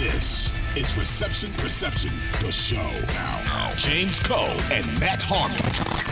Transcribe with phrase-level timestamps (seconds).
[0.00, 2.90] This is Reception Perception, the show.
[3.08, 5.60] Now, James Koh and Matt Harmon.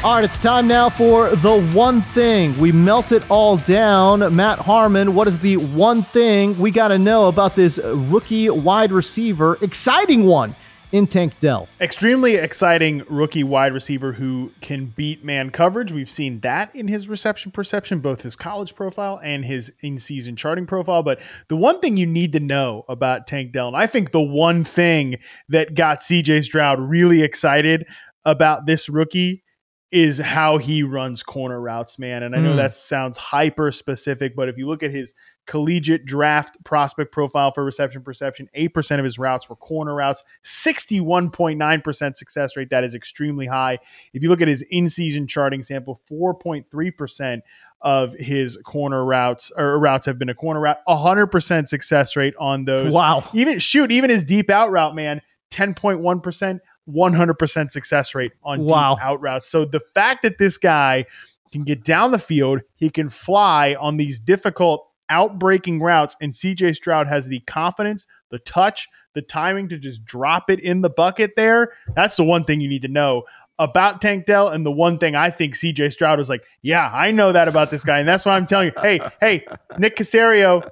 [0.04, 2.54] All right, it's time now for the one thing.
[2.58, 4.36] We melt it all down.
[4.36, 8.92] Matt Harmon, what is the one thing we got to know about this rookie wide
[8.92, 9.56] receiver?
[9.62, 10.54] Exciting one
[10.92, 11.68] in Tank Dell.
[11.80, 15.92] Extremely exciting rookie wide receiver who can beat man coverage.
[15.92, 20.36] We've seen that in his reception perception, both his college profile and his in season
[20.36, 21.02] charting profile.
[21.02, 24.20] But the one thing you need to know about Tank Dell, and I think the
[24.20, 27.86] one thing that got CJ Stroud really excited
[28.24, 29.42] about this rookie
[29.90, 32.22] is how he runs corner routes, man.
[32.22, 32.56] And I know mm.
[32.56, 35.14] that sounds hyper specific, but if you look at his
[35.46, 42.16] collegiate draft prospect profile for reception perception, 8% of his routes were corner routes, 61.9%
[42.16, 42.68] success rate.
[42.68, 43.78] That is extremely high.
[44.12, 47.40] If you look at his in season charting sample, 4.3%
[47.80, 52.66] of his corner routes or routes have been a corner route, 100% success rate on
[52.66, 52.94] those.
[52.94, 53.26] Wow.
[53.32, 56.60] Even shoot, even his deep out route, man, 10.1%.
[56.88, 58.94] 100% success rate on wow.
[58.94, 59.46] deep out routes.
[59.46, 61.04] So the fact that this guy
[61.52, 66.76] can get down the field, he can fly on these difficult outbreaking routes, and CJ
[66.76, 71.32] Stroud has the confidence, the touch, the timing to just drop it in the bucket
[71.36, 71.72] there.
[71.94, 73.24] That's the one thing you need to know
[73.58, 74.48] about Tank Dell.
[74.48, 77.70] And the one thing I think CJ Stroud was like, yeah, I know that about
[77.70, 77.98] this guy.
[77.98, 79.46] And that's why I'm telling you, hey, hey,
[79.78, 80.68] Nick Caserio,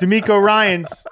[0.00, 1.06] DeMeco Ryans,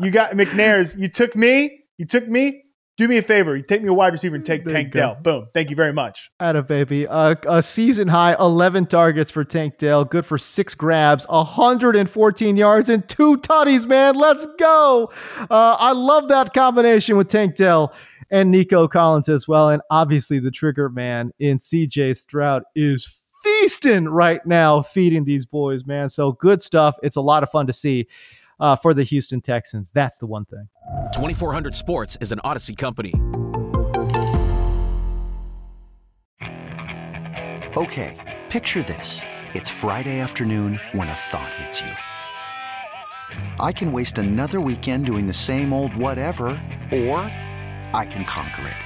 [0.00, 2.64] you got McNairs, you took me, you took me,
[2.98, 3.56] do me a favor.
[3.56, 5.16] You take me a wide receiver and take there Tank Dell.
[5.22, 5.48] Boom.
[5.54, 6.30] Thank you very much.
[6.40, 7.06] Atta baby.
[7.06, 10.04] Uh, a season high 11 targets for Tank Dell.
[10.04, 14.16] Good for six grabs, 114 yards, and two tutties, man.
[14.16, 15.12] Let's go.
[15.38, 17.94] Uh, I love that combination with Tank Dell
[18.30, 19.70] and Nico Collins as well.
[19.70, 25.86] And obviously, the trigger man in CJ Stroud is feasting right now, feeding these boys,
[25.86, 26.08] man.
[26.08, 26.96] So good stuff.
[27.04, 28.08] It's a lot of fun to see
[28.58, 29.92] uh, for the Houston Texans.
[29.92, 30.68] That's the one thing.
[31.12, 33.12] 2400 Sports is an Audacy company.
[37.76, 38.16] Okay,
[38.48, 39.22] picture this.
[39.54, 41.90] It's Friday afternoon when a thought hits you.
[43.58, 46.48] I can waste another weekend doing the same old whatever,
[46.92, 47.20] or
[47.94, 48.76] I can conquer it.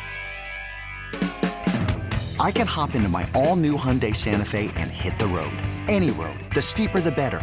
[2.40, 5.52] I can hop into my all new Hyundai Santa Fe and hit the road.
[5.88, 6.38] Any road.
[6.54, 7.42] The steeper, the better